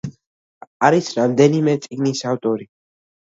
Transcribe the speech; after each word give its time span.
არის 0.87 1.09
რამდენიმე 1.17 1.75
წიგნის 1.83 2.23
ავტორი. 2.31 2.67